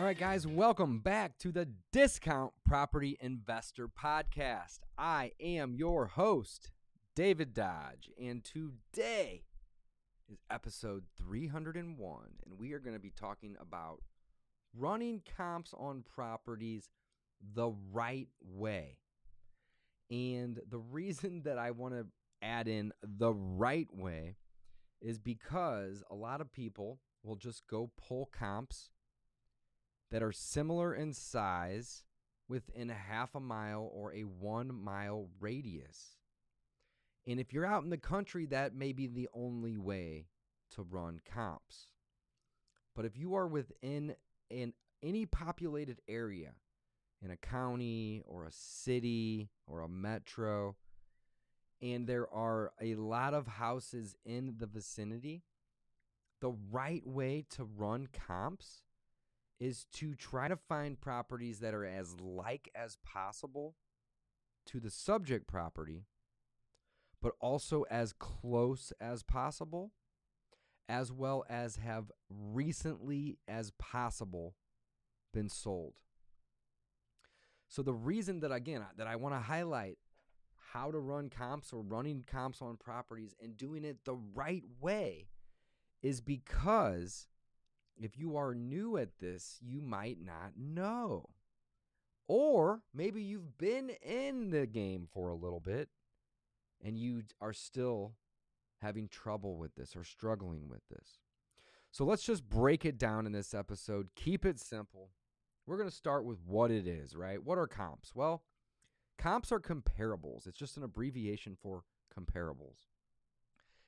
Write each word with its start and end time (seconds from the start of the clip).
All 0.00 0.06
right, 0.06 0.18
guys, 0.18 0.46
welcome 0.46 1.00
back 1.00 1.36
to 1.40 1.52
the 1.52 1.68
Discount 1.92 2.54
Property 2.64 3.18
Investor 3.20 3.86
Podcast. 3.86 4.78
I 4.96 5.32
am 5.38 5.74
your 5.74 6.06
host, 6.06 6.70
David 7.14 7.52
Dodge, 7.52 8.08
and 8.18 8.42
today 8.42 9.42
is 10.32 10.38
episode 10.50 11.04
301, 11.18 12.22
and 12.46 12.58
we 12.58 12.72
are 12.72 12.78
going 12.78 12.96
to 12.96 12.98
be 12.98 13.12
talking 13.14 13.56
about 13.60 14.00
running 14.74 15.20
comps 15.36 15.74
on 15.76 16.02
properties 16.02 16.88
the 17.54 17.70
right 17.92 18.28
way. 18.42 18.96
And 20.10 20.60
the 20.66 20.78
reason 20.78 21.42
that 21.44 21.58
I 21.58 21.72
want 21.72 21.92
to 21.92 22.06
add 22.40 22.68
in 22.68 22.92
the 23.02 23.34
right 23.34 23.88
way 23.92 24.36
is 25.02 25.18
because 25.18 26.02
a 26.10 26.14
lot 26.14 26.40
of 26.40 26.50
people 26.50 27.00
will 27.22 27.36
just 27.36 27.66
go 27.66 27.90
pull 27.98 28.30
comps 28.32 28.88
that 30.10 30.22
are 30.22 30.32
similar 30.32 30.94
in 30.94 31.12
size 31.12 32.04
within 32.48 32.90
a 32.90 32.94
half 32.94 33.34
a 33.34 33.40
mile 33.40 33.90
or 33.94 34.12
a 34.12 34.22
one 34.22 34.74
mile 34.74 35.28
radius. 35.38 36.16
And 37.26 37.38
if 37.38 37.52
you're 37.52 37.66
out 37.66 37.84
in 37.84 37.90
the 37.90 37.96
country, 37.96 38.46
that 38.46 38.74
may 38.74 38.92
be 38.92 39.06
the 39.06 39.28
only 39.32 39.76
way 39.76 40.26
to 40.74 40.82
run 40.82 41.20
comps. 41.24 41.92
But 42.96 43.04
if 43.04 43.16
you 43.16 43.34
are 43.34 43.46
within 43.46 44.16
an 44.50 44.72
any 45.02 45.26
populated 45.26 46.00
area 46.08 46.52
in 47.22 47.30
a 47.30 47.36
county 47.36 48.22
or 48.26 48.46
a 48.46 48.52
city 48.52 49.50
or 49.66 49.80
a 49.80 49.88
metro, 49.88 50.76
and 51.80 52.06
there 52.06 52.28
are 52.32 52.72
a 52.80 52.94
lot 52.96 53.32
of 53.32 53.46
houses 53.46 54.16
in 54.24 54.56
the 54.58 54.66
vicinity, 54.66 55.44
the 56.40 56.52
right 56.70 57.06
way 57.06 57.44
to 57.50 57.64
run 57.64 58.08
comps 58.12 58.82
is 59.60 59.84
to 59.92 60.14
try 60.14 60.48
to 60.48 60.56
find 60.56 61.00
properties 61.00 61.60
that 61.60 61.74
are 61.74 61.84
as 61.84 62.18
like 62.18 62.70
as 62.74 62.96
possible 63.04 63.76
to 64.66 64.80
the 64.80 64.90
subject 64.90 65.46
property, 65.46 66.06
but 67.20 67.34
also 67.40 67.84
as 67.90 68.14
close 68.14 68.92
as 69.00 69.22
possible, 69.22 69.92
as 70.88 71.12
well 71.12 71.44
as 71.48 71.76
have 71.76 72.10
recently 72.30 73.38
as 73.46 73.70
possible 73.78 74.54
been 75.32 75.48
sold. 75.48 75.94
So 77.68 77.82
the 77.82 77.94
reason 77.94 78.40
that 78.40 78.50
again 78.50 78.84
that 78.96 79.06
I 79.06 79.16
want 79.16 79.34
to 79.34 79.40
highlight 79.40 79.98
how 80.72 80.90
to 80.90 80.98
run 80.98 81.28
comps 81.28 81.72
or 81.72 81.82
running 81.82 82.24
comps 82.26 82.62
on 82.62 82.76
properties 82.76 83.34
and 83.42 83.56
doing 83.56 83.84
it 83.84 83.98
the 84.04 84.16
right 84.34 84.64
way 84.80 85.28
is 86.02 86.20
because 86.20 87.26
if 88.00 88.18
you 88.18 88.36
are 88.36 88.54
new 88.54 88.96
at 88.96 89.18
this, 89.18 89.58
you 89.60 89.80
might 89.80 90.18
not 90.24 90.52
know. 90.56 91.28
Or 92.26 92.80
maybe 92.94 93.22
you've 93.22 93.58
been 93.58 93.90
in 94.02 94.50
the 94.50 94.66
game 94.66 95.06
for 95.12 95.28
a 95.28 95.34
little 95.34 95.60
bit 95.60 95.88
and 96.82 96.96
you 96.96 97.24
are 97.40 97.52
still 97.52 98.14
having 98.80 99.08
trouble 99.08 99.56
with 99.56 99.74
this 99.74 99.94
or 99.94 100.04
struggling 100.04 100.68
with 100.68 100.80
this. 100.88 101.18
So 101.90 102.04
let's 102.04 102.22
just 102.22 102.48
break 102.48 102.84
it 102.84 102.98
down 102.98 103.26
in 103.26 103.32
this 103.32 103.52
episode. 103.52 104.10
Keep 104.14 104.46
it 104.46 104.58
simple. 104.58 105.10
We're 105.66 105.76
going 105.76 105.88
to 105.88 105.94
start 105.94 106.24
with 106.24 106.38
what 106.46 106.70
it 106.70 106.86
is, 106.86 107.14
right? 107.14 107.42
What 107.42 107.58
are 107.58 107.66
comps? 107.66 108.12
Well, 108.14 108.44
comps 109.18 109.52
are 109.52 109.60
comparables. 109.60 110.46
It's 110.46 110.58
just 110.58 110.76
an 110.76 110.84
abbreviation 110.84 111.56
for 111.60 111.82
comparables. 112.16 112.86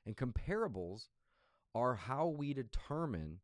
And 0.04 0.16
comparables 0.16 1.08
are 1.74 1.94
how 1.94 2.26
we 2.26 2.52
determine 2.52 3.38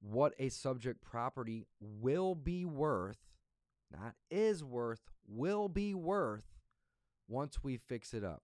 what 0.00 0.34
a 0.38 0.48
subject 0.48 1.02
property 1.02 1.66
will 1.80 2.34
be 2.34 2.64
worth, 2.64 3.18
not 3.92 4.14
is 4.30 4.64
worth, 4.64 5.00
will 5.26 5.68
be 5.68 5.94
worth 5.94 6.58
once 7.28 7.62
we 7.62 7.76
fix 7.76 8.14
it 8.14 8.24
up. 8.24 8.42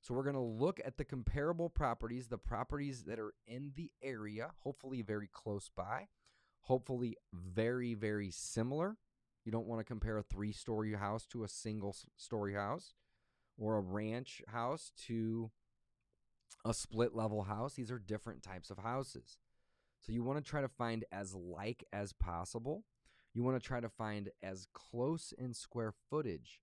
So 0.00 0.12
we're 0.12 0.22
going 0.22 0.34
to 0.34 0.40
look 0.40 0.80
at 0.84 0.98
the 0.98 1.04
comparable 1.04 1.70
properties, 1.70 2.28
the 2.28 2.38
properties 2.38 3.04
that 3.04 3.18
are 3.18 3.32
in 3.46 3.72
the 3.74 3.90
area, 4.02 4.50
hopefully 4.58 5.00
very 5.00 5.28
close 5.32 5.70
by, 5.74 6.08
hopefully 6.60 7.16
very, 7.32 7.94
very 7.94 8.30
similar. 8.30 8.98
You 9.44 9.52
don't 9.52 9.66
want 9.66 9.80
to 9.80 9.84
compare 9.84 10.18
a 10.18 10.22
three 10.22 10.52
story 10.52 10.92
house 10.92 11.26
to 11.28 11.42
a 11.42 11.48
single 11.48 11.96
story 12.16 12.54
house 12.54 12.94
or 13.58 13.76
a 13.76 13.80
ranch 13.80 14.42
house 14.48 14.92
to 15.06 15.50
a 16.64 16.74
split 16.74 17.14
level 17.14 17.44
house. 17.44 17.74
These 17.74 17.90
are 17.90 17.98
different 17.98 18.42
types 18.42 18.70
of 18.70 18.78
houses. 18.78 19.38
So 20.04 20.12
you 20.12 20.22
want 20.22 20.44
to 20.44 20.48
try 20.48 20.60
to 20.60 20.68
find 20.68 21.04
as 21.10 21.34
like 21.34 21.82
as 21.92 22.12
possible. 22.12 22.84
You 23.32 23.42
want 23.42 23.60
to 23.60 23.66
try 23.66 23.80
to 23.80 23.88
find 23.88 24.28
as 24.42 24.66
close 24.74 25.32
in 25.38 25.54
square 25.54 25.94
footage 26.10 26.60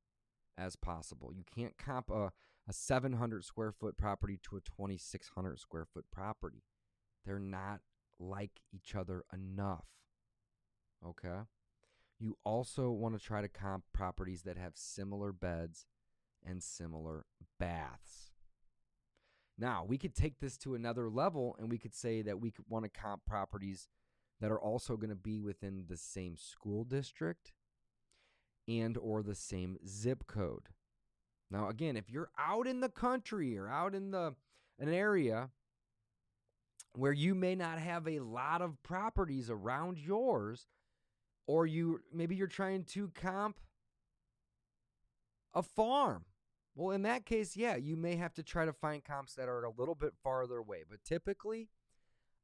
as 0.58 0.76
possible. 0.76 1.34
You 1.34 1.44
can't 1.56 1.76
comp 1.76 2.12
a, 2.12 2.32
a 2.70 2.74
700 2.74 3.44
square 3.44 3.72
foot 3.72 3.98
property 3.98 4.40
to 4.44 4.58
a 4.58 4.62
2600 4.62 5.60
square 5.60 5.88
foot 5.92 6.06
property. 6.12 6.64
They're 7.26 7.40
not 7.40 7.80
like 8.20 8.62
each 8.72 8.94
other 8.96 9.24
enough. 9.34 9.88
Okay? 11.04 11.40
You 12.20 12.38
also 12.46 12.92
want 12.92 13.18
to 13.18 13.26
try 13.26 13.42
to 13.42 13.48
comp 13.48 13.86
properties 13.92 14.44
that 14.44 14.58
have 14.58 14.74
similar 14.76 15.32
beds 15.32 15.88
and 16.46 16.62
similar 16.62 17.26
baths. 17.60 18.31
Now, 19.62 19.86
we 19.88 20.00
could 20.00 20.16
take 20.16 20.40
this 20.40 20.58
to 20.58 20.74
another 20.74 21.08
level 21.08 21.56
and 21.60 21.70
we 21.70 21.78
could 21.78 21.94
say 21.94 22.24
that 22.24 22.42
we 22.42 22.52
want 22.68 22.84
to 22.84 22.90
comp 22.90 23.26
properties 23.28 23.88
that 24.42 24.50
are 24.50 24.60
also 24.60 24.98
going 24.98 25.12
to 25.12 25.16
be 25.16 25.40
within 25.40 25.86
the 25.88 25.98
same 25.98 26.36
school 26.36 26.84
district 26.84 27.54
and 28.68 28.98
or 28.98 29.22
the 29.22 29.36
same 29.36 29.78
zip 29.88 30.26
code. 30.26 30.70
Now, 31.52 31.70
again, 31.70 31.96
if 31.96 32.10
you're 32.10 32.32
out 32.40 32.66
in 32.66 32.80
the 32.80 32.90
country 32.90 33.56
or 33.56 33.70
out 33.70 33.94
in 33.94 34.10
the 34.10 34.34
an 34.80 34.90
area 34.90 35.52
where 36.96 37.14
you 37.14 37.36
may 37.36 37.54
not 37.54 37.78
have 37.78 38.08
a 38.08 38.20
lot 38.20 38.64
of 38.64 38.82
properties 38.82 39.48
around 39.52 40.00
yours 40.00 40.66
or 41.46 41.68
you 41.68 42.02
maybe 42.12 42.36
you're 42.36 42.48
trying 42.48 42.84
to 42.86 43.10
comp 43.10 43.60
a 45.54 45.62
farm 45.62 46.26
well, 46.76 46.92
in 46.92 47.02
that 47.04 47.26
case, 47.26 47.58
yeah, 47.58 47.76
you 47.76 47.98
may 47.98 48.16
have 48.16 48.34
to 48.36 48.44
try 48.44 48.66
to 48.66 48.74
find 48.74 49.04
comps 49.04 49.34
that 49.36 49.50
are 49.50 49.64
a 49.64 49.74
little 49.78 49.96
bit 49.96 50.14
farther 50.24 50.58
away. 50.58 50.84
But 50.90 51.04
typically, 51.04 51.70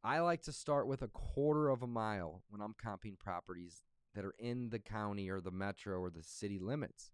I 0.03 0.19
like 0.19 0.41
to 0.43 0.51
start 0.51 0.87
with 0.87 1.01
a 1.01 1.07
quarter 1.07 1.69
of 1.69 1.81
a 1.81 1.87
mile 1.87 2.43
when 2.49 2.61
I'm 2.61 2.73
comping 2.73 3.17
properties 3.17 3.83
that 4.15 4.25
are 4.25 4.35
in 4.39 4.69
the 4.69 4.79
county 4.79 5.29
or 5.29 5.39
the 5.39 5.51
metro 5.51 5.99
or 5.99 6.09
the 6.09 6.23
city 6.23 6.59
limits. 6.59 7.11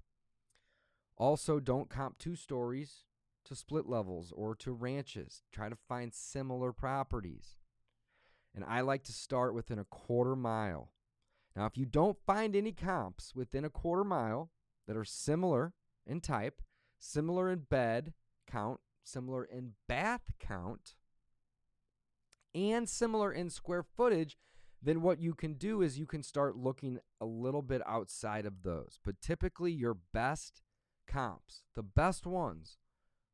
Also, 1.16 1.58
don't 1.58 1.90
comp 1.90 2.18
two 2.18 2.36
stories 2.36 3.04
to 3.44 3.54
split 3.54 3.88
levels 3.88 4.32
or 4.36 4.54
to 4.56 4.72
ranches. 4.72 5.42
Try 5.52 5.68
to 5.68 5.76
find 5.88 6.12
similar 6.14 6.72
properties. 6.72 7.56
And 8.54 8.64
I 8.64 8.80
like 8.80 9.04
to 9.04 9.12
start 9.12 9.54
within 9.54 9.78
a 9.78 9.84
quarter 9.84 10.36
mile. 10.36 10.90
Now, 11.56 11.66
if 11.66 11.76
you 11.76 11.86
don't 11.86 12.18
find 12.24 12.54
any 12.54 12.72
comps 12.72 13.34
within 13.34 13.64
a 13.64 13.70
quarter 13.70 14.04
mile 14.04 14.50
that 14.86 14.96
are 14.96 15.04
similar 15.04 15.74
in 16.06 16.20
type, 16.20 16.62
similar 16.98 17.50
in 17.50 17.60
bed 17.60 18.14
count, 18.46 18.80
similar 19.04 19.44
in 19.44 19.72
bath 19.88 20.32
count, 20.38 20.94
and 22.54 22.88
similar 22.88 23.32
in 23.32 23.50
square 23.50 23.82
footage, 23.82 24.38
then 24.82 25.02
what 25.02 25.20
you 25.20 25.34
can 25.34 25.54
do 25.54 25.82
is 25.82 25.98
you 25.98 26.06
can 26.06 26.22
start 26.22 26.56
looking 26.56 26.98
a 27.20 27.26
little 27.26 27.62
bit 27.62 27.82
outside 27.86 28.46
of 28.46 28.62
those. 28.62 28.98
But 29.04 29.20
typically, 29.20 29.72
your 29.72 29.96
best 30.12 30.62
comps, 31.06 31.62
the 31.74 31.82
best 31.82 32.26
ones, 32.26 32.78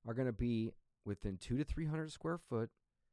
are 0.07 0.15
going 0.15 0.27
to 0.27 0.33
be 0.33 0.71
within 1.05 1.37
two 1.37 1.59
to 1.59 1.65
300 1.65 2.11
square 2.13 2.39
foot. 2.39 2.71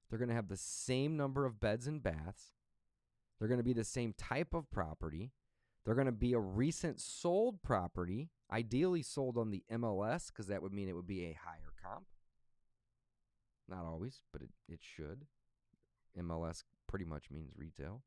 They're 0.09 0.19
going 0.19 0.29
to 0.29 0.35
have 0.35 0.49
the 0.49 0.57
same 0.57 1.17
number 1.17 1.45
of 1.45 1.59
beds 1.59 1.87
and 1.87 2.01
baths. 2.01 2.53
They're 3.39 3.47
going 3.47 3.59
to 3.59 3.63
be 3.63 3.73
the 3.73 3.83
same 3.83 4.13
type 4.17 4.53
of 4.53 4.69
property. 4.71 5.31
They're 5.83 5.95
going 5.95 6.05
to 6.05 6.11
be 6.11 6.33
a 6.33 6.39
recent 6.39 7.01
sold 7.01 7.63
property, 7.63 8.29
ideally 8.51 9.01
sold 9.01 9.37
on 9.37 9.51
the 9.51 9.63
MLS, 9.71 10.27
because 10.27 10.47
that 10.47 10.61
would 10.61 10.73
mean 10.73 10.87
it 10.87 10.95
would 10.95 11.07
be 11.07 11.25
a 11.25 11.39
higher 11.43 11.73
comp. 11.83 12.05
Not 13.67 13.85
always, 13.85 14.21
but 14.31 14.41
it, 14.41 14.49
it 14.69 14.79
should. 14.81 15.25
MLS 16.19 16.63
pretty 16.87 17.05
much 17.05 17.31
means 17.31 17.51
retail. 17.55 18.03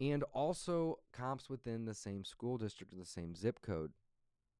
And 0.00 0.24
also 0.32 0.98
comps 1.12 1.48
within 1.48 1.84
the 1.84 1.94
same 1.94 2.24
school 2.24 2.58
district 2.58 2.92
or 2.92 2.96
the 2.96 3.06
same 3.06 3.34
zip 3.36 3.60
code, 3.62 3.92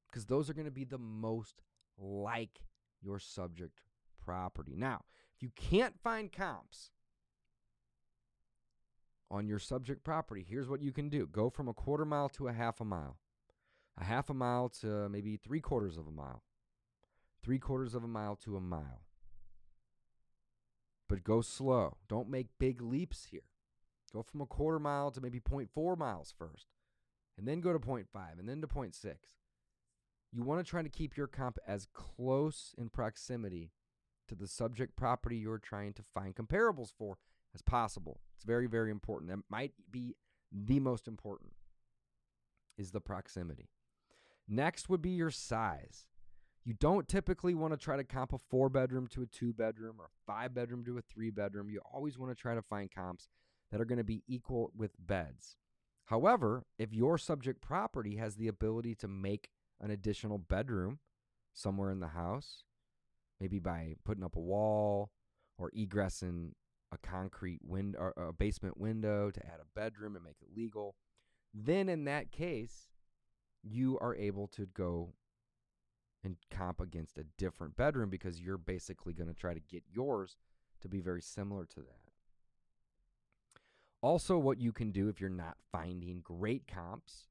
because 0.07 0.25
those 0.25 0.49
are 0.49 0.53
going 0.53 0.65
to 0.65 0.71
be 0.71 0.85
the 0.85 0.97
most 0.97 1.61
like 1.97 2.61
your 3.01 3.19
subject 3.19 3.81
property. 4.23 4.73
Now, 4.75 5.01
if 5.35 5.43
you 5.43 5.49
can't 5.55 5.99
find 6.01 6.31
comps 6.31 6.91
on 9.29 9.47
your 9.47 9.59
subject 9.59 10.03
property, 10.03 10.45
here's 10.47 10.69
what 10.69 10.81
you 10.81 10.91
can 10.91 11.09
do 11.09 11.27
go 11.27 11.49
from 11.49 11.67
a 11.67 11.73
quarter 11.73 12.05
mile 12.05 12.29
to 12.29 12.47
a 12.47 12.53
half 12.53 12.79
a 12.79 12.85
mile, 12.85 13.17
a 13.99 14.03
half 14.05 14.29
a 14.29 14.33
mile 14.33 14.69
to 14.69 15.09
maybe 15.09 15.35
three 15.35 15.61
quarters 15.61 15.97
of 15.97 16.07
a 16.07 16.11
mile, 16.11 16.43
three 17.43 17.59
quarters 17.59 17.93
of 17.93 18.03
a 18.03 18.07
mile 18.07 18.35
to 18.37 18.55
a 18.55 18.61
mile. 18.61 19.01
But 21.07 21.23
go 21.23 21.41
slow. 21.41 21.97
Don't 22.07 22.29
make 22.29 22.47
big 22.57 22.81
leaps 22.81 23.25
here. 23.25 23.41
Go 24.15 24.23
from 24.23 24.41
a 24.41 24.45
quarter 24.45 24.79
mile 24.79 25.11
to 25.11 25.21
maybe 25.21 25.39
0.4 25.39 25.97
miles 25.97 26.33
first, 26.37 26.67
and 27.37 27.47
then 27.47 27.61
go 27.61 27.73
to 27.73 27.79
0.5, 27.79 28.05
and 28.39 28.49
then 28.49 28.61
to 28.61 28.67
0.6 28.67 29.15
you 30.35 30.43
want 30.43 30.63
to 30.63 30.69
try 30.69 30.81
to 30.81 30.89
keep 30.89 31.15
your 31.15 31.27
comp 31.27 31.57
as 31.65 31.87
close 31.93 32.75
in 32.77 32.89
proximity 32.89 33.71
to 34.27 34.35
the 34.35 34.47
subject 34.47 34.97
property 34.97 35.37
you're 35.37 35.57
trying 35.57 35.93
to 35.93 36.03
find 36.13 36.35
comparables 36.35 36.91
for 36.97 37.17
as 37.53 37.61
possible. 37.61 38.19
It's 38.35 38.43
very, 38.43 38.67
very 38.67 38.91
important. 38.91 39.31
That 39.31 39.39
might 39.49 39.71
be 39.89 40.15
the 40.51 40.81
most 40.81 41.07
important 41.07 41.53
is 42.77 42.91
the 42.91 42.99
proximity. 42.99 43.69
Next 44.45 44.89
would 44.89 45.01
be 45.01 45.11
your 45.11 45.31
size. 45.31 46.05
You 46.65 46.73
don't 46.73 47.07
typically 47.07 47.55
want 47.55 47.71
to 47.71 47.77
try 47.77 47.95
to 47.95 48.03
comp 48.03 48.33
a 48.33 48.37
four 48.37 48.67
bedroom 48.67 49.07
to 49.11 49.21
a 49.21 49.27
two 49.27 49.53
bedroom 49.53 49.95
or 49.99 50.05
a 50.05 50.25
five 50.27 50.53
bedroom 50.53 50.83
to 50.85 50.97
a 50.97 51.01
three 51.01 51.29
bedroom. 51.29 51.69
You 51.69 51.79
always 51.93 52.17
want 52.17 52.35
to 52.35 52.41
try 52.41 52.55
to 52.55 52.61
find 52.61 52.91
comps 52.91 53.29
that 53.75 53.81
are 53.81 53.85
going 53.85 53.97
to 53.97 54.05
be 54.05 54.23
equal 54.25 54.71
with 54.73 54.91
beds. 54.97 55.57
However, 56.05 56.63
if 56.79 56.93
your 56.93 57.17
subject 57.17 57.59
property 57.59 58.15
has 58.15 58.37
the 58.37 58.47
ability 58.47 58.95
to 58.95 59.07
make 59.09 59.49
an 59.81 59.91
additional 59.91 60.37
bedroom 60.37 60.99
somewhere 61.51 61.91
in 61.91 61.99
the 61.99 62.07
house, 62.07 62.63
maybe 63.37 63.59
by 63.59 63.95
putting 64.05 64.23
up 64.23 64.37
a 64.37 64.39
wall 64.39 65.11
or 65.57 65.71
egressing 65.71 66.51
a 66.93 66.97
concrete 66.99 67.59
window 67.65 67.99
or 67.99 68.29
a 68.29 68.31
basement 68.31 68.77
window 68.77 69.29
to 69.29 69.45
add 69.45 69.59
a 69.59 69.77
bedroom 69.77 70.15
and 70.15 70.23
make 70.23 70.37
it 70.41 70.55
legal, 70.55 70.95
then 71.53 71.89
in 71.89 72.05
that 72.05 72.31
case, 72.31 72.87
you 73.61 73.99
are 73.99 74.15
able 74.15 74.47
to 74.47 74.67
go 74.67 75.11
and 76.23 76.37
comp 76.49 76.79
against 76.79 77.17
a 77.17 77.25
different 77.37 77.75
bedroom 77.75 78.09
because 78.09 78.39
you're 78.39 78.57
basically 78.57 79.11
going 79.11 79.27
to 79.27 79.35
try 79.35 79.53
to 79.53 79.59
get 79.59 79.83
yours 79.93 80.37
to 80.79 80.87
be 80.87 81.01
very 81.01 81.21
similar 81.21 81.65
to 81.65 81.81
that. 81.81 82.04
Also, 84.05 84.37
what 84.37 84.61
you 84.61 84.71
can 84.71 84.91
do 84.91 85.09
if 85.09 85.19
you're 85.19 85.31
not 85.31 85.57
finding 85.71 86.21
great 86.21 86.67
comps 86.67 87.25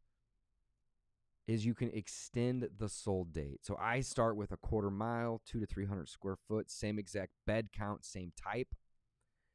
is 1.47 1.65
you 1.65 1.73
can 1.73 1.89
extend 1.91 2.69
the 2.77 2.89
sold 2.89 3.33
date. 3.33 3.61
So 3.63 3.77
I 3.81 4.01
start 4.01 4.35
with 4.35 4.51
a 4.51 4.57
quarter 4.57 4.91
mile, 4.91 5.41
two 5.47 5.61
to 5.61 5.67
300 5.67 6.09
square 6.09 6.35
foot, 6.49 6.69
same 6.69 6.99
exact 6.99 7.31
bed 7.47 7.69
count, 7.73 8.05
same 8.05 8.33
type. 8.37 8.75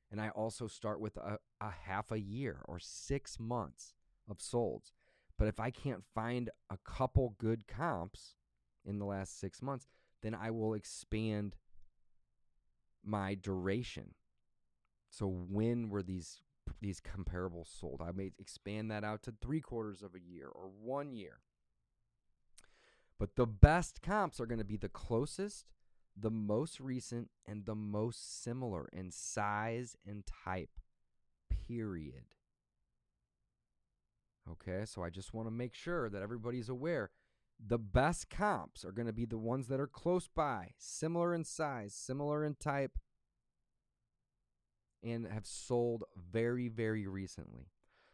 And 0.10 0.21
I 0.21 0.30
also 0.30 0.68
start 0.68 1.01
with 1.01 1.18
a, 1.18 1.39
a 1.60 1.74
half 1.86 2.10
a 2.10 2.21
year 2.21 2.62
or 2.63 2.80
six 2.80 3.38
months 3.38 3.95
of 4.30 4.38
solds. 4.38 4.94
But 5.38 5.50
if 5.50 5.60
I 5.60 5.71
can't 5.71 6.06
find 6.16 6.49
a 6.69 6.78
couple 6.85 7.35
good 7.38 7.68
comps 7.68 8.35
in 8.85 8.97
the 8.97 9.06
last 9.06 9.38
six 9.38 9.61
months, 9.61 9.90
then 10.23 10.33
I 10.33 10.52
will 10.52 10.73
expand 10.73 11.57
my 13.04 13.35
duration. 13.35 14.14
So 15.09 15.28
when 15.28 15.90
were 15.90 16.02
these 16.02 16.40
these 16.81 17.02
comparables 17.02 17.68
sold? 17.80 18.02
I 18.06 18.12
may 18.12 18.31
expand 18.40 18.90
that 18.92 19.04
out 19.04 19.24
to 19.24 19.33
three 19.42 19.62
quarters 19.62 20.02
of 20.02 20.16
a 20.16 20.19
year 20.19 20.48
or 20.48 20.69
one 20.81 21.14
year. 21.14 21.40
But 23.19 23.36
the 23.36 23.45
best 23.45 24.02
comps 24.02 24.40
are 24.40 24.45
going 24.45 24.59
to 24.59 24.66
be 24.66 24.78
the 24.78 24.90
closest, 24.90 25.66
the 26.16 26.31
most 26.31 26.80
recent, 26.80 27.30
and 27.45 27.66
the 27.66 27.76
most 27.76 28.42
similar 28.44 28.88
in 28.94 29.12
size 29.12 29.98
and 30.07 30.24
type, 30.45 30.80
period. 31.68 32.36
Okay, 34.50 34.86
so 34.86 35.04
I 35.04 35.09
just 35.09 35.33
want 35.33 35.48
to 35.48 35.52
make 35.52 35.76
sure 35.76 36.09
that 36.09 36.21
everybody's 36.21 36.69
aware. 36.69 37.12
The 37.64 37.78
best 37.78 38.30
comps 38.30 38.86
are 38.86 38.94
going 38.94 39.06
to 39.06 39.14
be 39.14 39.26
the 39.26 39.38
ones 39.38 39.68
that 39.68 39.81
are 39.81 39.88
close 39.88 40.30
by, 40.33 40.69
similar 40.78 41.36
in 41.36 41.44
size, 41.44 41.94
similar 41.94 42.45
in 42.45 42.56
type, 42.56 42.98
and 45.04 45.28
have 45.28 45.46
sold 45.46 46.04
very, 46.16 46.68
very 46.68 47.08
recently. 47.08 47.68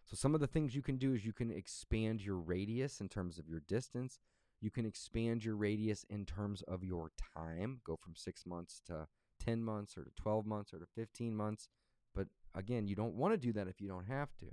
So, 0.06 0.16
some 0.16 0.36
of 0.36 0.42
the 0.42 0.48
things 0.48 0.76
you 0.76 0.84
can 0.84 0.98
do 0.98 1.14
is 1.14 1.26
you 1.26 1.34
can 1.34 1.52
expand 1.52 2.22
your 2.22 2.38
radius 2.38 3.02
in 3.02 3.10
terms 3.10 3.40
of 3.40 3.48
your 3.48 3.62
distance. 3.62 4.20
You 4.62 4.70
can 4.70 4.86
expand 4.86 5.44
your 5.44 5.56
radius 5.56 6.06
in 6.10 6.26
terms 6.26 6.62
of 6.64 6.84
your 6.84 7.12
time, 7.36 7.82
go 7.84 7.96
from 7.96 8.16
six 8.16 8.46
months 8.46 8.82
to 8.88 9.08
10 9.44 9.64
months 9.64 9.98
or 9.98 10.04
to 10.04 10.12
12 10.16 10.46
months 10.46 10.74
or 10.74 10.80
to 10.80 10.86
15 10.96 11.36
months. 11.36 11.70
But 12.14 12.28
again, 12.56 12.88
you 12.88 12.96
don't 12.96 13.16
want 13.16 13.34
to 13.34 13.38
do 13.38 13.52
that 13.54 13.68
if 13.68 13.82
you 13.82 13.88
don't 13.88 14.08
have 14.08 14.36
to. 14.40 14.48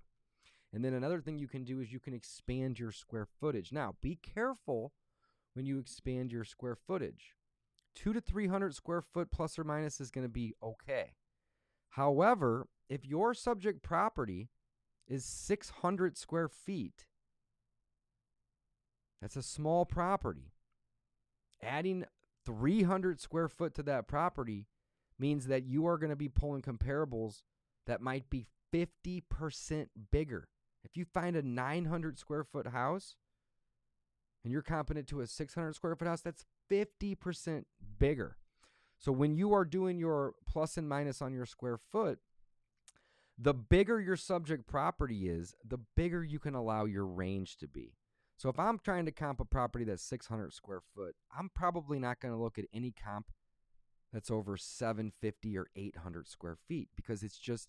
And 0.73 0.85
then 0.85 0.95
another 0.95 1.21
thing 1.21 1.39
you 1.39 1.49
can 1.49 1.65
do 1.65 1.81
is 1.81 1.93
you 1.93 2.01
can 2.01 2.15
expand 2.15 2.79
your 2.79 2.93
square 2.93 3.27
footage. 3.41 3.73
Now, 3.73 3.95
be 4.01 4.17
careful 4.17 4.93
when 5.55 5.67
you 5.67 5.79
expand 5.79 6.33
your 6.33 6.45
square 6.45 6.77
footage. 6.77 7.35
Two 7.95 8.15
to 8.15 8.21
300 8.21 8.75
square 8.75 9.03
foot 9.03 9.31
plus 9.31 9.59
or 9.59 9.65
minus 9.65 10.01
is 10.01 10.11
going 10.11 10.25
to 10.25 10.33
be 10.33 10.55
okay. 10.63 11.13
However, 11.93 12.69
if 12.89 13.05
your 13.05 13.35
subject 13.35 13.83
property 13.83 14.49
is 15.07 15.25
600 15.25 16.17
square 16.17 16.49
feet, 16.49 17.05
that's 19.21 19.37
a 19.37 19.43
small 19.43 19.85
property. 19.85 20.53
Adding 21.63 22.07
300 22.47 23.21
square 23.21 23.49
foot 23.49 23.75
to 23.75 23.83
that 23.85 24.09
property 24.09 24.67
means 25.19 25.47
that 25.47 25.65
you 25.65 25.87
are 25.87 25.99
going 25.99 26.11
to 26.11 26.17
be 26.17 26.29
pulling 26.29 26.63
comparables 26.63 27.43
that 27.87 28.01
might 28.01 28.31
be 28.31 28.47
50% 28.73 29.89
bigger. 30.11 30.49
If 30.83 30.97
you 30.97 31.05
find 31.05 31.37
a 31.37 31.43
900 31.43 32.19
square 32.19 32.43
foot 32.43 32.69
house, 32.69 33.17
and 34.43 34.53
you're 34.53 34.63
comping 34.63 34.97
it 34.97 35.07
to 35.09 35.21
a 35.21 35.27
600 35.27 35.75
square 35.75 35.95
foot 35.95 36.09
house, 36.09 36.23
that's 36.23 36.47
50% 36.71 37.65
bigger. 37.99 38.39
So 39.03 39.11
when 39.11 39.35
you 39.35 39.53
are 39.53 39.65
doing 39.65 39.99
your 39.99 40.35
plus 40.47 40.77
and 40.77 40.89
minus 40.89 41.21
on 41.21 41.35
your 41.35 41.45
square 41.45 41.77
foot, 41.77 42.21
the 43.37 43.53
bigger 43.53 44.01
your 44.01 44.17
subject 44.17 44.69
property 44.69 45.29
is, 45.29 45.57
the 45.69 45.81
bigger 45.97 46.23
you 46.23 46.39
can 46.39 46.55
allow 46.55 46.85
your 46.85 47.05
range 47.05 47.57
to 47.57 47.67
be. 47.67 47.95
So 48.37 48.49
if 48.49 48.61
I'm 48.61 48.79
trying 48.79 49.05
to 49.07 49.13
comp 49.13 49.41
a 49.41 49.45
property 49.45 49.85
that's 49.85 50.05
600 50.05 50.53
square 50.53 50.83
foot, 50.95 51.17
I'm 51.37 51.51
probably 51.53 51.99
not 51.99 52.21
going 52.21 52.33
to 52.33 52.41
look 52.41 52.61
at 52.61 52.67
any 52.73 52.93
comp 52.93 53.33
that's 54.13 54.31
over 54.31 54.57
750 54.57 55.59
or 55.59 55.67
800 55.75 56.29
square 56.29 56.57
feet 56.69 56.89
because 56.95 57.25
it's 57.25 57.39
just 57.39 57.69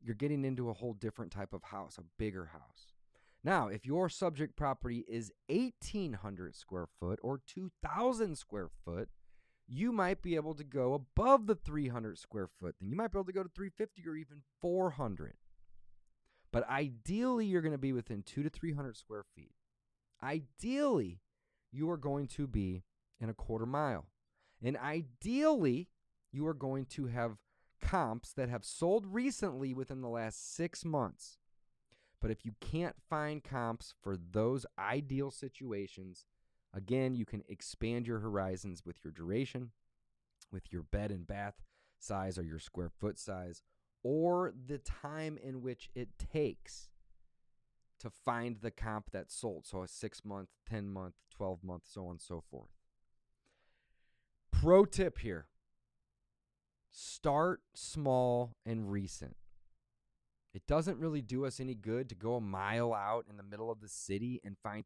you're 0.00 0.14
getting 0.14 0.44
into 0.44 0.70
a 0.70 0.74
whole 0.74 0.94
different 0.94 1.32
type 1.32 1.52
of 1.52 1.64
house, 1.64 1.98
a 1.98 2.04
bigger 2.18 2.50
house. 2.52 2.92
Now, 3.42 3.66
if 3.66 3.84
your 3.84 4.08
subject 4.08 4.54
property 4.54 5.04
is 5.08 5.32
1800 5.48 6.54
square 6.54 6.86
foot 7.00 7.18
or 7.20 7.40
2000 7.48 8.36
square 8.38 8.68
foot, 8.84 9.08
you 9.68 9.92
might 9.92 10.22
be 10.22 10.34
able 10.34 10.54
to 10.54 10.64
go 10.64 10.94
above 10.94 11.46
the 11.46 11.54
300 11.54 12.18
square 12.18 12.48
foot. 12.58 12.74
Then 12.80 12.88
you 12.88 12.96
might 12.96 13.12
be 13.12 13.18
able 13.18 13.26
to 13.26 13.32
go 13.32 13.42
to 13.42 13.50
350 13.54 14.08
or 14.08 14.16
even 14.16 14.38
400. 14.62 15.34
But 16.50 16.68
ideally, 16.68 17.44
you're 17.44 17.60
going 17.60 17.72
to 17.72 17.78
be 17.78 17.92
within 17.92 18.22
two 18.22 18.42
to 18.42 18.48
300 18.48 18.96
square 18.96 19.24
feet. 19.36 19.52
Ideally, 20.22 21.20
you 21.70 21.90
are 21.90 21.98
going 21.98 22.26
to 22.28 22.46
be 22.46 22.84
in 23.20 23.28
a 23.28 23.34
quarter 23.34 23.66
mile. 23.66 24.06
And 24.62 24.76
ideally, 24.76 25.88
you 26.32 26.46
are 26.46 26.54
going 26.54 26.86
to 26.86 27.06
have 27.06 27.36
comps 27.80 28.32
that 28.32 28.48
have 28.48 28.64
sold 28.64 29.06
recently 29.06 29.74
within 29.74 30.00
the 30.00 30.08
last 30.08 30.56
six 30.56 30.84
months. 30.84 31.36
But 32.20 32.30
if 32.30 32.44
you 32.44 32.52
can't 32.60 32.96
find 33.08 33.44
comps 33.44 33.94
for 34.02 34.16
those 34.16 34.66
ideal 34.78 35.30
situations, 35.30 36.24
again, 36.74 37.14
you 37.14 37.24
can 37.24 37.42
expand 37.48 38.06
your 38.06 38.20
horizons 38.20 38.82
with 38.84 38.96
your 39.04 39.12
duration, 39.12 39.70
with 40.52 40.72
your 40.72 40.82
bed 40.82 41.10
and 41.10 41.26
bath 41.26 41.62
size 41.98 42.38
or 42.38 42.44
your 42.44 42.58
square 42.58 42.90
foot 42.90 43.18
size, 43.18 43.62
or 44.02 44.52
the 44.66 44.78
time 44.78 45.38
in 45.42 45.62
which 45.62 45.90
it 45.94 46.08
takes 46.18 46.88
to 47.98 48.10
find 48.10 48.58
the 48.60 48.70
comp 48.70 49.10
that 49.10 49.30
sold. 49.30 49.66
So 49.66 49.82
a 49.82 49.88
six 49.88 50.24
month, 50.24 50.48
10 50.68 50.88
month, 50.88 51.14
12 51.36 51.64
month, 51.64 51.82
so 51.86 52.04
on 52.04 52.12
and 52.12 52.20
so 52.20 52.42
forth. 52.50 52.70
Pro 54.52 54.84
tip 54.84 55.18
here 55.18 55.46
start 56.90 57.60
small 57.74 58.54
and 58.64 58.90
recent. 58.90 59.36
It 60.54 60.66
doesn't 60.66 60.98
really 60.98 61.22
do 61.22 61.44
us 61.44 61.60
any 61.60 61.74
good 61.74 62.08
to 62.08 62.14
go 62.14 62.36
a 62.36 62.40
mile 62.40 62.94
out 62.94 63.26
in 63.28 63.36
the 63.36 63.42
middle 63.42 63.70
of 63.70 63.80
the 63.80 63.88
city 63.88 64.40
and 64.44 64.56
find 64.62 64.84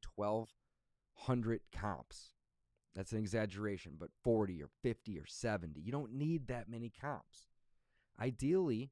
1,200 1.17 1.61
comps. 1.73 2.33
That's 2.95 3.13
an 3.13 3.19
exaggeration, 3.19 3.93
but 3.99 4.11
40 4.23 4.63
or 4.63 4.69
50 4.83 5.19
or 5.19 5.27
70. 5.27 5.81
You 5.81 5.93
don't 5.93 6.13
need 6.13 6.49
that 6.49 6.69
many 6.69 6.91
comps. 7.01 7.47
Ideally, 8.21 8.91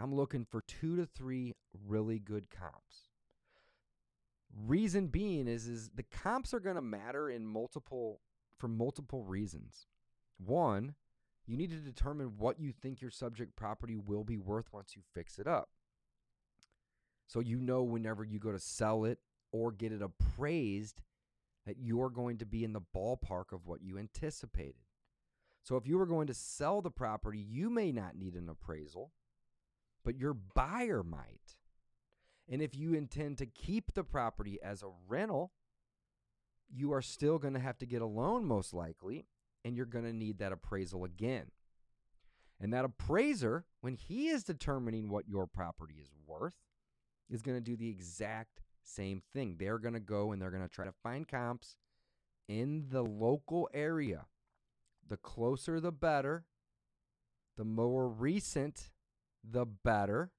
I'm 0.00 0.14
looking 0.14 0.44
for 0.44 0.62
two 0.62 0.96
to 0.96 1.06
three 1.06 1.54
really 1.86 2.18
good 2.18 2.48
comps. 2.50 3.08
Reason 4.66 5.06
being 5.06 5.48
is, 5.48 5.66
is 5.66 5.90
the 5.94 6.02
comps 6.02 6.52
are 6.54 6.60
going 6.60 6.76
to 6.76 6.82
matter 6.82 7.30
in 7.30 7.46
multiple 7.46 8.20
for 8.58 8.68
multiple 8.68 9.24
reasons. 9.24 9.86
One, 10.38 10.94
you 11.46 11.56
need 11.56 11.70
to 11.70 11.76
determine 11.76 12.34
what 12.38 12.60
you 12.60 12.72
think 12.72 13.00
your 13.00 13.10
subject 13.10 13.56
property 13.56 13.96
will 13.96 14.24
be 14.24 14.38
worth 14.38 14.72
once 14.72 14.94
you 14.94 15.02
fix 15.14 15.38
it 15.38 15.46
up. 15.46 15.68
So 17.26 17.40
you 17.40 17.58
know 17.58 17.82
whenever 17.82 18.24
you 18.24 18.38
go 18.38 18.52
to 18.52 18.58
sell 18.58 19.04
it 19.04 19.18
or 19.52 19.72
get 19.72 19.92
it 19.92 20.02
appraised 20.02 21.00
that 21.66 21.76
you're 21.78 22.10
going 22.10 22.38
to 22.38 22.46
be 22.46 22.64
in 22.64 22.72
the 22.72 22.80
ballpark 22.94 23.52
of 23.52 23.66
what 23.66 23.82
you 23.82 23.98
anticipated. 23.98 24.82
So 25.62 25.76
if 25.76 25.86
you 25.86 25.96
were 25.96 26.06
going 26.06 26.26
to 26.26 26.34
sell 26.34 26.82
the 26.82 26.90
property, 26.90 27.38
you 27.38 27.70
may 27.70 27.92
not 27.92 28.16
need 28.16 28.34
an 28.34 28.48
appraisal, 28.48 29.12
but 30.04 30.18
your 30.18 30.34
buyer 30.34 31.02
might. 31.02 31.56
And 32.48 32.60
if 32.60 32.74
you 32.74 32.94
intend 32.94 33.38
to 33.38 33.46
keep 33.46 33.94
the 33.94 34.02
property 34.02 34.58
as 34.62 34.82
a 34.82 34.90
rental, 35.08 35.52
you 36.68 36.92
are 36.92 37.02
still 37.02 37.38
going 37.38 37.54
to 37.54 37.60
have 37.60 37.78
to 37.78 37.86
get 37.86 38.02
a 38.02 38.06
loan 38.06 38.44
most 38.44 38.74
likely 38.74 39.26
and 39.64 39.76
you're 39.76 39.86
going 39.86 40.04
to 40.04 40.12
need 40.12 40.38
that 40.38 40.52
appraisal 40.52 41.04
again. 41.04 41.50
And 42.60 42.72
that 42.72 42.84
appraiser, 42.84 43.64
when 43.80 43.94
he 43.94 44.28
is 44.28 44.44
determining 44.44 45.08
what 45.08 45.28
your 45.28 45.46
property 45.46 45.96
is 46.00 46.10
worth, 46.26 46.56
is 47.28 47.42
going 47.42 47.56
to 47.56 47.60
do 47.60 47.76
the 47.76 47.88
exact 47.88 48.62
same 48.82 49.22
thing. 49.32 49.56
They're 49.58 49.78
going 49.78 49.94
to 49.94 50.00
go 50.00 50.32
and 50.32 50.40
they're 50.40 50.50
going 50.50 50.62
to 50.62 50.68
try 50.68 50.84
to 50.84 50.94
find 51.02 51.26
comps 51.26 51.76
in 52.48 52.86
the 52.90 53.02
local 53.02 53.68
area. 53.72 54.26
The 55.08 55.16
closer, 55.16 55.80
the 55.80 55.92
better. 55.92 56.44
The 57.56 57.64
more 57.64 58.08
recent, 58.08 58.90
the 59.42 59.66
better. 59.66 60.30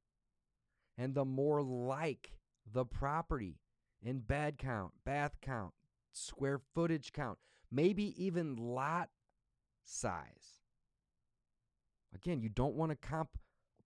And 0.98 1.16
the 1.16 1.26
more 1.26 1.62
like 1.62 2.32
the 2.72 2.86
property 2.86 3.60
in 4.02 4.20
bed 4.20 4.58
count, 4.58 4.92
bath 5.06 5.38
count, 5.42 5.74
square 6.12 6.60
footage 6.74 7.12
count 7.14 7.38
maybe 7.74 8.14
even 8.24 8.56
lot 8.56 9.10
size. 9.84 10.62
Again, 12.14 12.42
you 12.42 12.50
don't 12.50 12.76
want 12.76 12.92
to 12.92 12.96
comp 12.96 13.30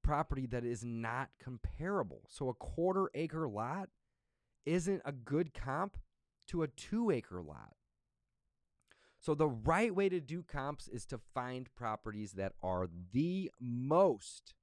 property 0.04 0.46
that 0.48 0.66
is 0.66 0.84
not 0.84 1.30
comparable. 1.42 2.24
So 2.28 2.50
a 2.50 2.54
quarter 2.54 3.10
acre 3.14 3.48
lot 3.48 3.90
isn't 4.68 5.02
a 5.06 5.12
good 5.12 5.54
comp 5.54 5.98
to 6.48 6.64
a 6.64 6.68
two 6.68 7.10
acre 7.10 7.42
lot. 7.42 7.76
So 9.20 9.34
the 9.34 9.48
right 9.48 9.94
way 9.94 10.10
to 10.10 10.20
do 10.20 10.44
comps 10.44 10.88
is 10.88 11.06
to 11.08 11.20
find 11.34 11.74
properties 11.76 12.34
that 12.34 12.54
are 12.62 12.88
the 13.12 13.52
most 13.60 14.54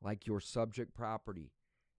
like 0.00 0.26
your 0.26 0.40
subject 0.40 0.94
property 0.94 1.52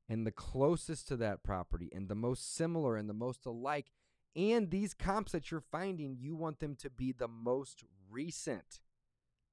and 0.10 0.25
the 0.25 0.32
closest 0.32 1.08
to 1.10 1.15
that 1.17 1.43
property 1.43 1.89
and 1.93 2.10
the 2.10 2.15
most 2.15 2.55
similar 2.55 2.98
and 2.98 3.08
the 3.10 3.13
most 3.13 3.46
alike 3.46 3.91
and 4.36 4.72
these 4.72 4.93
comps 4.93 5.32
that 5.32 5.51
you're 5.51 5.62
finding, 5.62 6.17
you 6.20 6.36
want 6.36 6.60
them 6.60 6.75
to 6.77 6.89
be 6.89 7.12
the 7.12 7.27
most 7.27 7.84
recent. 8.10 8.82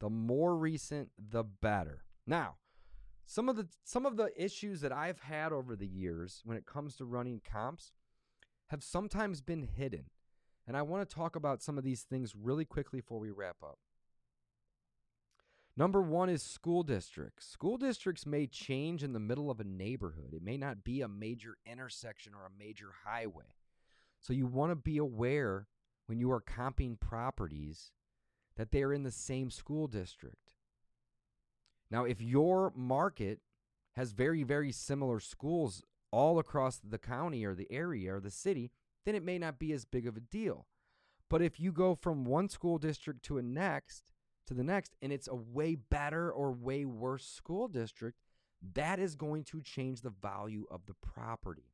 The 0.01 0.09
more 0.09 0.57
recent, 0.57 1.11
the 1.19 1.45
better. 1.45 2.05
Now, 2.27 2.57
some 3.31 3.49
of 3.49 3.55
the 3.55 3.69
some 3.85 4.07
of 4.07 4.17
the 4.17 4.33
issues 4.37 4.81
that 4.81 4.91
I've 4.91 5.21
had 5.21 5.53
over 5.53 5.77
the 5.77 5.87
years 5.87 6.43
when 6.45 6.57
it 6.57 6.67
comes 6.67 6.97
to 6.97 7.05
running 7.05 7.41
comps 7.49 7.93
have 8.71 8.83
sometimes 8.83 9.41
been 9.41 9.63
hidden. 9.63 10.07
And 10.67 10.77
I 10.77 10.83
want 10.83 11.09
to 11.09 11.15
talk 11.15 11.37
about 11.37 11.63
some 11.63 11.79
of 11.79 11.85
these 11.85 12.03
things 12.03 12.35
really 12.35 12.65
quickly 12.65 12.99
before 13.01 13.21
we 13.21 13.31
wrap 13.31 13.59
up. 13.63 13.79
Number 15.77 16.03
one 16.03 16.29
is 16.29 16.43
school 16.43 16.83
districts. 16.83 17.47
School 17.47 17.77
districts 17.77 18.27
may 18.27 18.49
change 18.49 19.05
in 19.05 19.13
the 19.13 19.21
middle 19.21 19.49
of 19.49 19.61
a 19.61 19.65
neighborhood. 19.65 20.35
It 20.35 20.43
may 20.43 20.57
not 20.57 20.83
be 20.83 21.01
a 21.01 21.09
major 21.09 21.57
intersection 21.65 22.33
or 22.35 22.47
a 22.47 22.59
major 22.59 22.89
highway. 23.05 23.55
So 24.19 24.33
you 24.33 24.47
want 24.47 24.73
to 24.73 24.77
be 24.77 24.99
aware 24.99 25.69
when 26.07 26.19
you 26.19 26.33
are 26.33 26.43
comping 26.43 26.99
properties 26.99 27.93
that 28.57 28.73
they 28.73 28.83
are 28.83 28.93
in 28.93 29.05
the 29.05 29.13
same 29.13 29.53
school 29.53 29.87
district. 29.87 30.57
Now, 31.91 32.05
if 32.05 32.21
your 32.21 32.73
market 32.77 33.41
has 33.97 34.13
very, 34.13 34.43
very 34.43 34.73
similar 34.73 35.21
schools 35.21 35.83
all 36.13 36.39
across 36.39 36.79
the 36.79 36.99
county 36.99 37.45
or 37.45 37.55
the 37.55 37.71
area 37.71 38.15
or 38.15 38.21
the 38.21 38.31
city, 38.31 38.71
then 39.05 39.15
it 39.15 39.25
may 39.25 39.39
not 39.39 39.59
be 39.59 39.73
as 39.73 39.85
big 39.85 40.07
of 40.07 40.17
a 40.17 40.21
deal. 40.21 40.67
But 41.29 41.43
if 41.43 41.61
you 41.61 41.73
go 41.73 41.95
from 41.95 42.25
one 42.25 42.49
school 42.49 42.79
district 42.79 43.25
to 43.25 43.39
a 43.39 43.43
next 43.43 44.05
to 44.47 44.55
the 44.55 44.65
next 44.65 44.95
and 45.01 45.13
it's 45.13 45.29
a 45.29 45.35
way 45.35 45.77
better 45.77 46.31
or 46.31 46.53
way 46.53 46.85
worse 46.85 47.25
school 47.25 47.69
district, 47.69 48.19
that 48.75 48.99
is 48.99 49.15
going 49.15 49.45
to 49.45 49.63
change 49.63 50.03
the 50.03 50.11
value 50.11 50.67
of 50.71 50.87
the 50.87 50.95
property. 50.95 51.73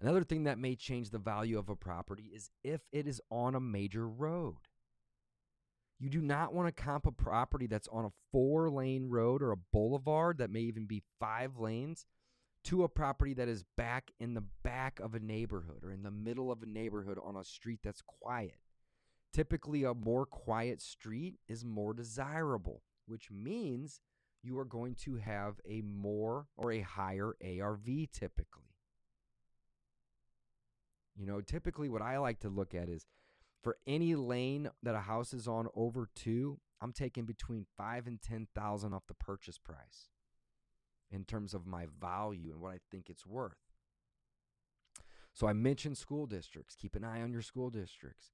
Another 0.00 0.24
thing 0.24 0.44
that 0.44 0.58
may 0.58 0.74
change 0.74 1.10
the 1.10 1.18
value 1.18 1.58
of 1.58 1.68
a 1.68 1.76
property 1.76 2.30
is 2.34 2.50
if 2.64 2.80
it 2.90 3.06
is 3.06 3.20
on 3.30 3.54
a 3.54 3.60
major 3.60 4.08
road. 4.08 4.56
You 6.02 6.10
do 6.10 6.20
not 6.20 6.52
want 6.52 6.66
to 6.66 6.82
comp 6.82 7.06
a 7.06 7.12
property 7.12 7.68
that's 7.68 7.86
on 7.86 8.04
a 8.04 8.12
four 8.32 8.68
lane 8.68 9.08
road 9.08 9.40
or 9.40 9.52
a 9.52 9.56
boulevard 9.72 10.38
that 10.38 10.50
may 10.50 10.62
even 10.62 10.84
be 10.84 11.04
five 11.20 11.58
lanes 11.58 12.06
to 12.64 12.82
a 12.82 12.88
property 12.88 13.34
that 13.34 13.46
is 13.46 13.62
back 13.76 14.10
in 14.18 14.34
the 14.34 14.42
back 14.64 14.98
of 14.98 15.14
a 15.14 15.20
neighborhood 15.20 15.84
or 15.84 15.92
in 15.92 16.02
the 16.02 16.10
middle 16.10 16.50
of 16.50 16.60
a 16.60 16.66
neighborhood 16.66 17.18
on 17.24 17.36
a 17.36 17.44
street 17.44 17.78
that's 17.84 18.02
quiet. 18.02 18.56
Typically, 19.32 19.84
a 19.84 19.94
more 19.94 20.26
quiet 20.26 20.82
street 20.82 21.36
is 21.46 21.64
more 21.64 21.94
desirable, 21.94 22.82
which 23.06 23.30
means 23.30 24.00
you 24.42 24.58
are 24.58 24.64
going 24.64 24.96
to 24.96 25.14
have 25.18 25.60
a 25.64 25.82
more 25.82 26.48
or 26.56 26.72
a 26.72 26.80
higher 26.80 27.36
ARV 27.40 27.86
typically. 28.12 28.74
You 31.14 31.26
know, 31.26 31.40
typically 31.40 31.88
what 31.88 32.02
I 32.02 32.18
like 32.18 32.40
to 32.40 32.48
look 32.48 32.74
at 32.74 32.88
is 32.88 33.06
for 33.62 33.76
any 33.86 34.14
lane 34.14 34.70
that 34.82 34.94
a 34.94 35.00
house 35.00 35.32
is 35.32 35.46
on 35.46 35.68
over 35.74 36.08
two, 36.14 36.58
I'm 36.80 36.92
taking 36.92 37.24
between 37.24 37.66
five 37.76 38.06
and 38.06 38.20
ten 38.20 38.48
thousand 38.54 38.92
off 38.92 39.06
the 39.06 39.14
purchase 39.14 39.58
price 39.58 40.08
in 41.10 41.24
terms 41.24 41.54
of 41.54 41.66
my 41.66 41.86
value 42.00 42.50
and 42.52 42.60
what 42.60 42.72
I 42.72 42.78
think 42.90 43.08
it's 43.08 43.26
worth. 43.26 43.58
So 45.32 45.46
I 45.46 45.52
mentioned 45.52 45.96
school 45.96 46.26
districts. 46.26 46.74
Keep 46.74 46.96
an 46.96 47.04
eye 47.04 47.22
on 47.22 47.32
your 47.32 47.42
school 47.42 47.70
districts. 47.70 48.32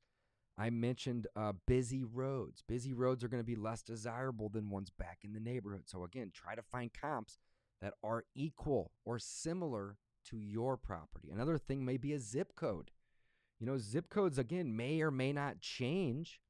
I 0.56 0.70
mentioned 0.70 1.28
uh, 1.36 1.52
busy 1.66 2.02
roads. 2.02 2.62
Busy 2.66 2.92
roads 2.92 3.22
are 3.22 3.28
going 3.28 3.42
to 3.42 3.46
be 3.46 3.54
less 3.54 3.82
desirable 3.82 4.48
than 4.48 4.70
ones 4.70 4.90
back 4.90 5.18
in 5.22 5.32
the 5.32 5.40
neighborhood. 5.40 5.84
So 5.86 6.02
again, 6.02 6.32
try 6.34 6.56
to 6.56 6.62
find 6.62 6.92
comps 6.92 7.38
that 7.80 7.94
are 8.02 8.24
equal 8.34 8.90
or 9.04 9.20
similar 9.20 9.98
to 10.30 10.38
your 10.38 10.76
property. 10.76 11.30
Another 11.30 11.58
thing 11.58 11.84
may 11.84 11.96
be 11.96 12.12
a 12.12 12.18
zip 12.18 12.56
code. 12.56 12.90
You 13.60 13.66
know, 13.66 13.78
zip 13.78 14.08
codes, 14.08 14.38
again, 14.38 14.76
may 14.76 15.00
or 15.00 15.10
may 15.10 15.32
not 15.32 15.60
change 15.60 16.40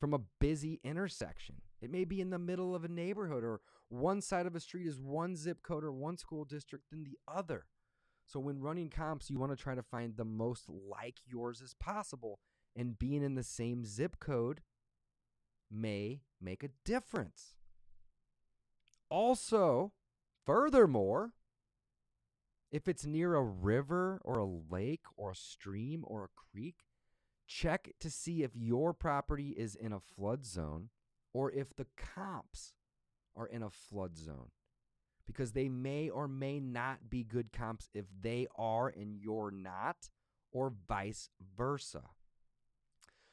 from 0.00 0.14
a 0.14 0.20
busy 0.40 0.80
intersection. 0.82 1.56
It 1.80 1.90
may 1.90 2.04
be 2.04 2.20
in 2.20 2.30
the 2.30 2.38
middle 2.38 2.74
of 2.74 2.84
a 2.84 2.88
neighborhood, 2.88 3.44
or 3.44 3.60
one 3.88 4.20
side 4.20 4.46
of 4.46 4.56
a 4.56 4.60
street 4.60 4.86
is 4.86 5.00
one 5.00 5.36
zip 5.36 5.62
code 5.62 5.84
or 5.84 5.92
one 5.92 6.16
school 6.16 6.44
district 6.44 6.90
than 6.90 7.04
the 7.04 7.18
other. 7.32 7.66
So, 8.26 8.40
when 8.40 8.60
running 8.60 8.90
comps, 8.90 9.30
you 9.30 9.38
want 9.38 9.52
to 9.52 9.62
try 9.62 9.74
to 9.74 9.82
find 9.82 10.16
the 10.16 10.24
most 10.24 10.68
like 10.68 11.16
yours 11.24 11.62
as 11.62 11.74
possible. 11.74 12.40
And 12.76 12.98
being 12.98 13.22
in 13.22 13.34
the 13.34 13.42
same 13.42 13.84
zip 13.84 14.18
code 14.20 14.60
may 15.70 16.22
make 16.40 16.62
a 16.62 16.70
difference. 16.84 17.54
Also, 19.08 19.92
furthermore, 20.44 21.32
if 22.70 22.88
it's 22.88 23.06
near 23.06 23.34
a 23.34 23.42
river 23.42 24.20
or 24.24 24.38
a 24.38 24.44
lake 24.44 25.04
or 25.16 25.32
a 25.32 25.36
stream 25.36 26.04
or 26.06 26.24
a 26.24 26.52
creek, 26.52 26.84
check 27.46 27.90
to 28.00 28.10
see 28.10 28.42
if 28.42 28.54
your 28.54 28.92
property 28.92 29.54
is 29.56 29.74
in 29.74 29.92
a 29.92 30.00
flood 30.00 30.44
zone 30.44 30.90
or 31.32 31.50
if 31.50 31.74
the 31.74 31.86
comps 31.96 32.74
are 33.36 33.46
in 33.46 33.62
a 33.62 33.70
flood 33.70 34.16
zone. 34.16 34.50
Because 35.26 35.52
they 35.52 35.68
may 35.68 36.08
or 36.08 36.26
may 36.26 36.58
not 36.58 37.10
be 37.10 37.22
good 37.22 37.52
comps 37.52 37.90
if 37.94 38.06
they 38.20 38.46
are 38.56 38.88
and 38.88 39.14
you're 39.14 39.50
not, 39.50 40.08
or 40.52 40.72
vice 40.88 41.28
versa. 41.56 42.02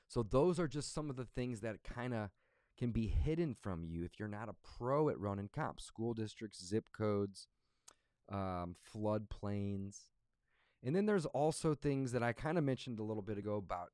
So, 0.07 0.21
those 0.21 0.59
are 0.59 0.67
just 0.67 0.93
some 0.93 1.09
of 1.09 1.15
the 1.15 1.25
things 1.25 1.61
that 1.61 1.83
kind 1.83 2.13
of 2.13 2.29
can 2.77 2.91
be 2.91 3.07
hidden 3.07 3.53
from 3.53 3.85
you 3.85 4.03
if 4.03 4.19
you're 4.19 4.27
not 4.27 4.49
a 4.49 4.77
pro 4.77 5.07
at 5.09 5.19
running 5.19 5.49
comps 5.53 5.85
school 5.85 6.13
districts, 6.13 6.63
zip 6.63 6.89
codes, 6.91 7.47
um, 8.31 8.75
floodplains. 8.93 9.97
And 10.83 10.95
then 10.95 11.05
there's 11.05 11.25
also 11.25 11.73
things 11.73 12.11
that 12.11 12.23
I 12.23 12.33
kind 12.33 12.57
of 12.57 12.63
mentioned 12.63 12.99
a 12.99 13.03
little 13.03 13.23
bit 13.23 13.37
ago 13.37 13.55
about 13.55 13.89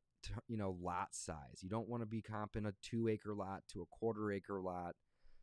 you 0.48 0.58
know 0.58 0.76
lot 0.82 1.10
size. 1.12 1.60
You 1.62 1.70
don't 1.70 1.88
want 1.88 2.02
to 2.02 2.08
be 2.08 2.22
comping 2.22 2.68
a 2.68 2.74
two 2.82 3.08
acre 3.08 3.34
lot 3.34 3.64
to 3.74 3.82
a 3.82 3.86
quarter 3.86 4.32
acre 4.32 4.62
lot. 4.62 4.96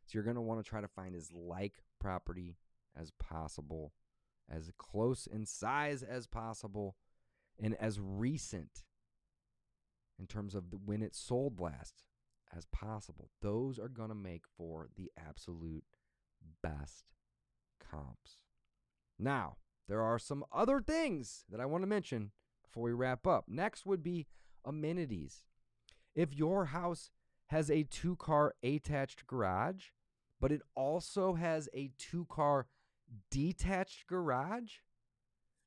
So 0.05 0.11
you're 0.13 0.23
going 0.23 0.35
to 0.35 0.41
want 0.41 0.63
to 0.63 0.67
try 0.67 0.81
to 0.81 0.87
find 0.87 1.15
as 1.15 1.31
like 1.31 1.75
property 1.99 2.57
as 2.99 3.11
possible, 3.19 3.93
as 4.49 4.71
close 4.77 5.27
in 5.27 5.45
size 5.45 6.01
as 6.01 6.25
possible, 6.25 6.95
and 7.61 7.75
as 7.75 7.99
recent 7.99 8.83
in 10.19 10.27
terms 10.27 10.55
of 10.55 10.71
the, 10.71 10.77
when 10.77 11.01
it 11.01 11.15
sold 11.15 11.59
last 11.59 12.03
as 12.55 12.65
possible. 12.65 13.29
Those 13.41 13.79
are 13.79 13.87
going 13.87 14.09
to 14.09 14.15
make 14.15 14.43
for 14.57 14.89
the 14.95 15.11
absolute 15.17 15.85
best 16.63 17.05
comps. 17.79 18.38
Now, 19.19 19.57
there 19.87 20.01
are 20.01 20.17
some 20.17 20.45
other 20.51 20.81
things 20.81 21.43
that 21.49 21.59
I 21.59 21.65
want 21.65 21.83
to 21.83 21.87
mention 21.87 22.31
before 22.63 22.83
we 22.83 22.93
wrap 22.93 23.27
up. 23.27 23.45
Next 23.47 23.85
would 23.85 24.01
be 24.01 24.27
amenities. 24.63 25.43
If 26.15 26.33
your 26.33 26.65
house 26.65 27.11
has 27.47 27.69
a 27.69 27.83
two 27.83 28.15
car 28.15 28.55
attached 28.63 29.27
garage, 29.27 29.87
but 30.39 30.51
it 30.51 30.61
also 30.75 31.33
has 31.33 31.67
a 31.73 31.91
two 31.97 32.25
car 32.29 32.67
detached 33.29 34.07
garage, 34.07 34.73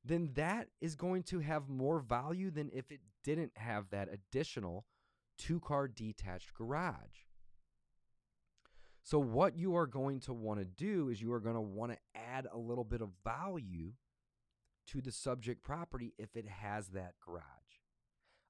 then 0.03 0.31
that 0.33 0.69
is 0.81 0.95
going 0.95 1.23
to 1.23 1.39
have 1.39 1.69
more 1.69 1.99
value 1.99 2.49
than 2.49 2.69
if 2.73 2.91
it 2.91 3.01
didn't 3.23 3.51
have 3.55 3.89
that 3.91 4.09
additional 4.11 4.85
two 5.37 5.59
car 5.59 5.87
detached 5.87 6.53
garage. 6.53 7.27
So, 9.03 9.19
what 9.19 9.57
you 9.57 9.75
are 9.75 9.85
going 9.85 10.21
to 10.21 10.33
want 10.33 10.59
to 10.59 10.65
do 10.65 11.09
is 11.09 11.21
you 11.21 11.33
are 11.33 11.41
going 11.41 11.55
to 11.55 11.61
want 11.61 11.91
to 11.91 11.97
add 12.33 12.47
a 12.51 12.57
little 12.57 12.83
bit 12.83 13.01
of 13.01 13.09
value 13.23 13.93
to 14.87 15.01
the 15.01 15.11
subject 15.11 15.63
property 15.63 16.13
if 16.17 16.35
it 16.35 16.47
has 16.47 16.89
that 16.89 17.13
garage. 17.25 17.43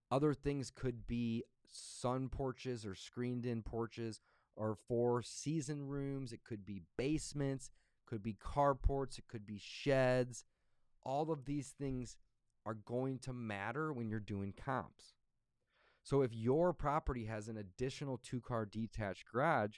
Other 0.10 0.34
things 0.34 0.72
could 0.72 1.08
be 1.08 1.44
sun 1.70 2.30
porches 2.30 2.86
or 2.86 2.96
screened 2.96 3.46
in 3.46 3.62
porches 3.62 4.22
or 4.56 4.78
four 4.88 5.22
season 5.24 5.88
rooms. 5.88 6.32
It 6.32 6.44
could 6.44 6.66
be 6.66 6.82
basements, 6.98 7.72
could 8.06 8.24
be 8.24 8.38
carports, 8.42 9.18
it 9.18 9.28
could 9.28 9.46
be 9.46 9.60
sheds. 9.60 10.46
All 11.04 11.32
of 11.32 11.46
these 11.46 11.70
things 11.70 12.18
are 12.66 12.76
going 12.76 13.20
to 13.20 13.34
matter 13.34 13.92
when 13.92 14.10
you're 14.10 14.20
doing 14.20 14.54
comps. 14.54 15.16
So 16.04 16.22
if 16.22 16.34
your 16.34 16.74
property 16.74 17.26
has 17.26 17.48
an 17.48 17.58
additional 17.58 18.18
two 18.18 18.42
car 18.42 18.66
detached 18.66 19.26
garage, 19.32 19.78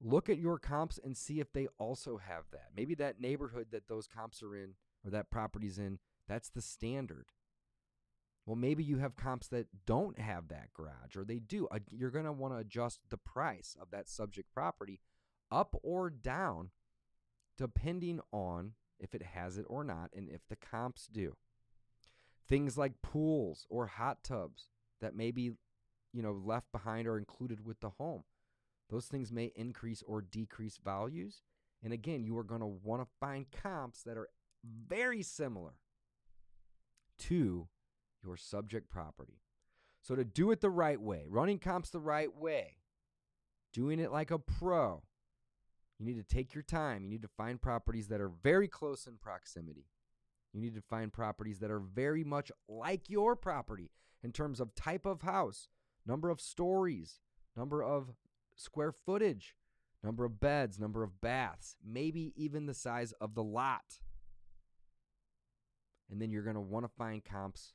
look 0.00 0.28
at 0.28 0.38
your 0.38 0.58
comps 0.58 0.98
and 1.02 1.16
see 1.16 1.40
if 1.40 1.52
they 1.52 1.68
also 1.78 2.18
have 2.18 2.44
that. 2.52 2.68
Maybe 2.76 2.94
that 2.96 3.20
neighborhood 3.20 3.68
that 3.72 3.88
those 3.88 4.06
comps 4.06 4.42
are 4.42 4.54
in 4.54 4.74
or 5.04 5.10
that 5.10 5.30
property's 5.30 5.78
in, 5.78 5.98
that's 6.28 6.48
the 6.48 6.62
standard. 6.62 7.26
Well, 8.46 8.56
maybe 8.56 8.82
you 8.82 8.98
have 8.98 9.16
comps 9.16 9.48
that 9.48 9.66
don't 9.86 10.18
have 10.18 10.48
that 10.48 10.72
garage 10.72 11.16
or 11.16 11.24
they 11.24 11.38
do. 11.38 11.68
You're 11.90 12.10
going 12.10 12.24
to 12.24 12.32
want 12.32 12.54
to 12.54 12.58
adjust 12.58 13.00
the 13.10 13.18
price 13.18 13.76
of 13.80 13.90
that 13.90 14.08
subject 14.08 14.52
property 14.52 15.00
up 15.50 15.76
or 15.82 16.08
down 16.10 16.70
depending 17.58 18.20
on 18.32 18.72
if 19.00 19.14
it 19.14 19.22
has 19.22 19.58
it 19.58 19.66
or 19.68 19.84
not 19.84 20.10
and 20.16 20.28
if 20.28 20.40
the 20.48 20.56
comps 20.56 21.08
do. 21.12 21.36
Things 22.48 22.78
like 22.78 23.02
pools 23.02 23.66
or 23.68 23.86
hot 23.86 24.24
tubs 24.24 24.68
that 25.00 25.14
may 25.14 25.30
be, 25.30 25.52
you 26.12 26.22
know, 26.22 26.32
left 26.32 26.72
behind 26.72 27.06
or 27.06 27.18
included 27.18 27.66
with 27.66 27.80
the 27.80 27.90
home. 27.90 28.24
Those 28.90 29.06
things 29.06 29.30
may 29.30 29.52
increase 29.54 30.02
or 30.06 30.22
decrease 30.22 30.78
values. 30.82 31.42
And 31.82 31.92
again, 31.92 32.24
you 32.24 32.36
are 32.38 32.44
going 32.44 32.60
to 32.60 32.66
want 32.66 33.02
to 33.02 33.08
find 33.20 33.46
comps 33.50 34.02
that 34.02 34.16
are 34.16 34.28
very 34.64 35.22
similar 35.22 35.74
to 37.20 37.68
your 38.24 38.36
subject 38.36 38.90
property. 38.90 39.40
So, 40.00 40.14
to 40.14 40.24
do 40.24 40.50
it 40.50 40.60
the 40.60 40.70
right 40.70 41.00
way, 41.00 41.24
running 41.28 41.58
comps 41.58 41.90
the 41.90 42.00
right 42.00 42.34
way, 42.34 42.76
doing 43.72 43.98
it 43.98 44.12
like 44.12 44.30
a 44.30 44.38
pro, 44.38 45.02
you 45.98 46.06
need 46.06 46.16
to 46.16 46.34
take 46.34 46.54
your 46.54 46.62
time. 46.62 47.04
You 47.04 47.10
need 47.10 47.22
to 47.22 47.28
find 47.28 47.60
properties 47.60 48.08
that 48.08 48.20
are 48.20 48.28
very 48.28 48.68
close 48.68 49.06
in 49.06 49.16
proximity. 49.16 49.86
You 50.52 50.60
need 50.60 50.74
to 50.76 50.80
find 50.80 51.12
properties 51.12 51.58
that 51.58 51.70
are 51.70 51.80
very 51.80 52.24
much 52.24 52.50
like 52.68 53.10
your 53.10 53.36
property 53.36 53.90
in 54.22 54.32
terms 54.32 54.60
of 54.60 54.74
type 54.74 55.04
of 55.04 55.22
house, 55.22 55.68
number 56.06 56.30
of 56.30 56.40
stories, 56.40 57.20
number 57.56 57.82
of 57.82 58.14
square 58.58 58.92
footage, 58.92 59.54
number 60.02 60.24
of 60.24 60.40
beds, 60.40 60.78
number 60.78 61.02
of 61.02 61.20
baths, 61.20 61.76
maybe 61.84 62.32
even 62.36 62.66
the 62.66 62.74
size 62.74 63.12
of 63.20 63.34
the 63.34 63.42
lot. 63.42 64.00
And 66.10 66.20
then 66.20 66.30
you're 66.30 66.42
going 66.42 66.54
to 66.54 66.60
want 66.60 66.84
to 66.84 66.92
find 66.92 67.24
comps 67.24 67.72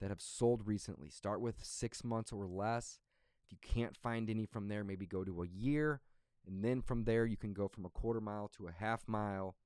that 0.00 0.10
have 0.10 0.20
sold 0.20 0.66
recently. 0.66 1.10
Start 1.10 1.40
with 1.40 1.62
six 1.62 2.02
months 2.02 2.32
or 2.32 2.46
less. 2.46 2.98
If 3.44 3.52
you 3.52 3.58
can't 3.62 3.96
find 3.96 4.30
any 4.30 4.46
from 4.46 4.68
there, 4.68 4.84
maybe 4.84 5.06
go 5.06 5.24
to 5.24 5.42
a 5.42 5.46
year. 5.46 6.00
And 6.46 6.64
then 6.64 6.80
from 6.80 7.04
there, 7.04 7.26
you 7.26 7.36
can 7.36 7.52
go 7.52 7.68
from 7.68 7.84
a 7.84 7.90
quarter 7.90 8.20
mile 8.20 8.50
to 8.56 8.66
a 8.66 8.72
half 8.72 9.06
mile 9.06 9.56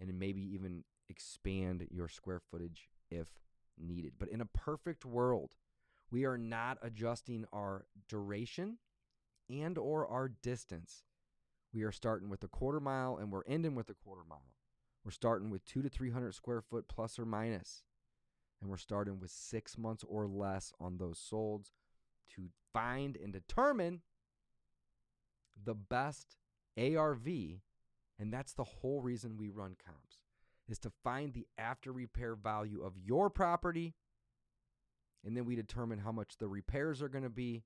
and 0.00 0.18
maybe 0.18 0.42
even 0.54 0.84
expand 1.08 1.86
your 1.90 2.08
square 2.08 2.40
footage 2.50 2.88
if 3.10 3.28
needed. 3.78 4.12
But 4.18 4.28
in 4.28 4.40
a 4.40 4.46
perfect 4.46 5.04
world, 5.04 5.56
we 6.10 6.24
are 6.24 6.38
not 6.38 6.78
adjusting 6.80 7.44
our 7.52 7.86
duration 8.08 8.78
and 9.60 9.76
or 9.78 10.06
our 10.06 10.28
distance. 10.28 11.04
We 11.72 11.82
are 11.82 11.92
starting 11.92 12.28
with 12.28 12.42
a 12.44 12.48
quarter 12.48 12.80
mile 12.80 13.18
and 13.20 13.30
we're 13.30 13.44
ending 13.46 13.74
with 13.74 13.90
a 13.90 13.94
quarter 13.94 14.22
mile. 14.28 14.54
We're 15.04 15.10
starting 15.10 15.50
with 15.50 15.64
2 15.64 15.82
to 15.82 15.88
300 15.88 16.34
square 16.34 16.60
foot 16.60 16.86
plus 16.88 17.18
or. 17.18 17.82
And 18.60 18.70
we're 18.70 18.76
starting 18.76 19.18
with 19.18 19.30
6 19.30 19.78
months 19.78 20.04
or 20.06 20.26
less 20.26 20.72
on 20.78 20.98
those 20.98 21.18
solds 21.18 21.72
to 22.36 22.48
find 22.72 23.16
and 23.16 23.32
determine 23.32 24.02
the 25.62 25.74
best 25.74 26.36
ARV 26.78 27.28
and 28.22 28.32
that's 28.32 28.52
the 28.52 28.62
whole 28.62 29.00
reason 29.00 29.36
we 29.36 29.48
run 29.48 29.74
comps 29.84 30.18
is 30.68 30.78
to 30.78 30.92
find 31.02 31.34
the 31.34 31.48
after 31.58 31.92
repair 31.92 32.36
value 32.36 32.80
of 32.80 32.96
your 32.96 33.28
property. 33.30 33.94
And 35.24 35.36
then 35.36 35.44
we 35.44 35.56
determine 35.56 35.98
how 35.98 36.12
much 36.12 36.36
the 36.38 36.46
repairs 36.46 37.02
are 37.02 37.08
going 37.08 37.24
to 37.24 37.30
be. 37.30 37.64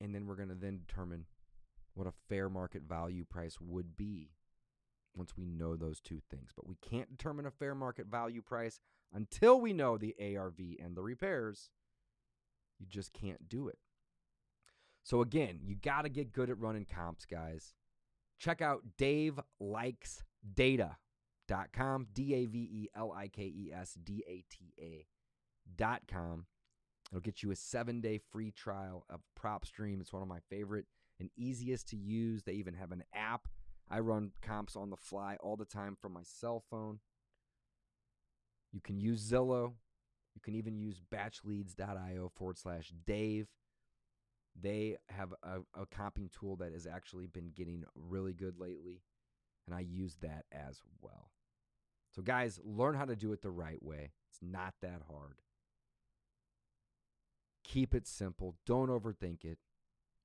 And 0.00 0.14
then 0.14 0.26
we're 0.26 0.36
going 0.36 0.48
to 0.48 0.54
then 0.54 0.78
determine 0.78 1.26
what 1.94 2.06
a 2.06 2.12
fair 2.28 2.48
market 2.48 2.82
value 2.86 3.24
price 3.24 3.58
would 3.60 3.96
be 3.96 4.30
once 5.16 5.36
we 5.36 5.46
know 5.46 5.76
those 5.76 6.00
two 6.00 6.20
things. 6.30 6.50
But 6.54 6.66
we 6.68 6.76
can't 6.76 7.10
determine 7.10 7.46
a 7.46 7.50
fair 7.50 7.74
market 7.74 8.06
value 8.06 8.42
price 8.42 8.80
until 9.12 9.60
we 9.60 9.72
know 9.72 9.96
the 9.96 10.14
ARV 10.20 10.58
and 10.82 10.94
the 10.94 11.02
repairs. 11.02 11.70
You 12.78 12.86
just 12.86 13.12
can't 13.12 13.48
do 13.48 13.68
it. 13.68 13.78
So, 15.02 15.22
again, 15.22 15.60
you 15.62 15.76
got 15.76 16.02
to 16.02 16.08
get 16.08 16.32
good 16.32 16.50
at 16.50 16.58
running 16.58 16.84
comps, 16.84 17.24
guys. 17.24 17.74
Check 18.38 18.60
out 18.60 18.82
Dave 18.98 19.40
Likes 19.58 20.24
Data. 20.54 20.96
com, 21.72 22.08
D 22.12 22.34
A 22.34 22.46
V 22.46 22.58
E 22.58 22.88
L 22.94 23.12
I 23.12 23.28
K 23.28 23.42
E 23.42 23.72
S 23.72 23.96
D 24.02 24.24
A 24.28 24.44
T 24.50 24.74
A 24.80 25.06
dot 25.76 26.02
com. 26.06 26.46
It'll 27.10 27.20
get 27.20 27.42
you 27.42 27.50
a 27.50 27.56
seven 27.56 28.00
day 28.00 28.18
free 28.18 28.50
trial 28.50 29.04
of 29.08 29.20
PropStream. 29.40 30.00
It's 30.00 30.12
one 30.12 30.22
of 30.22 30.28
my 30.28 30.40
favorite 30.50 30.86
and 31.20 31.30
easiest 31.36 31.88
to 31.90 31.96
use. 31.96 32.42
They 32.42 32.52
even 32.52 32.74
have 32.74 32.92
an 32.92 33.04
app. 33.14 33.48
I 33.88 34.00
run 34.00 34.32
comps 34.42 34.74
on 34.74 34.90
the 34.90 34.96
fly 34.96 35.36
all 35.40 35.56
the 35.56 35.64
time 35.64 35.96
from 36.00 36.12
my 36.12 36.22
cell 36.24 36.62
phone. 36.70 36.98
You 38.72 38.80
can 38.80 38.98
use 38.98 39.22
Zillow. 39.22 39.72
You 40.34 40.40
can 40.42 40.54
even 40.54 40.76
use 40.76 41.00
batchleads.io 41.12 42.30
forward 42.34 42.58
slash 42.58 42.92
Dave. 43.06 43.46
They 44.60 44.96
have 45.08 45.32
a, 45.42 45.60
a 45.80 45.86
comping 45.86 46.30
tool 46.30 46.56
that 46.56 46.72
has 46.72 46.86
actually 46.86 47.26
been 47.26 47.52
getting 47.54 47.84
really 47.94 48.32
good 48.32 48.58
lately, 48.58 49.02
and 49.66 49.74
I 49.74 49.80
use 49.80 50.16
that 50.22 50.44
as 50.50 50.82
well. 51.00 51.30
So, 52.14 52.22
guys, 52.22 52.58
learn 52.64 52.94
how 52.94 53.04
to 53.04 53.16
do 53.16 53.32
it 53.32 53.42
the 53.42 53.50
right 53.50 53.82
way. 53.82 54.12
It's 54.30 54.40
not 54.42 54.74
that 54.82 55.02
hard. 55.10 55.40
Keep 57.68 57.94
it 57.94 58.06
simple. 58.06 58.54
Don't 58.64 58.88
overthink 58.88 59.44
it. 59.44 59.58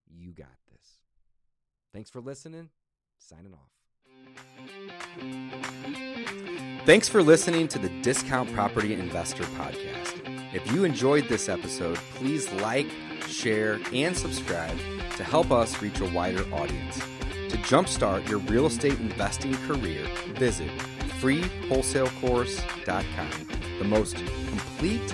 You 0.07 0.31
got 0.31 0.55
this. 0.71 0.99
Thanks 1.91 2.09
for 2.09 2.21
listening. 2.21 2.69
Signing 3.17 3.53
off. 3.53 3.71
Thanks 6.85 7.09
for 7.09 7.23
listening 7.23 7.67
to 7.69 7.79
the 7.79 7.89
Discount 8.01 8.53
Property 8.53 8.93
Investor 8.93 9.43
Podcast. 9.43 10.53
If 10.53 10.69
you 10.71 10.83
enjoyed 10.83 11.27
this 11.27 11.49
episode, 11.49 11.97
please 12.15 12.51
like, 12.53 12.87
share, 13.27 13.79
and 13.93 14.15
subscribe 14.15 14.77
to 15.17 15.23
help 15.23 15.51
us 15.51 15.81
reach 15.81 15.99
a 15.99 16.05
wider 16.11 16.45
audience. 16.53 16.99
To 17.49 17.57
jumpstart 17.57 18.29
your 18.29 18.39
real 18.39 18.67
estate 18.67 18.99
investing 18.99 19.53
career, 19.67 20.05
visit 20.35 20.69
freewholesalecourse.com, 21.19 23.47
the 23.79 23.85
most 23.85 24.15
complete 24.15 25.13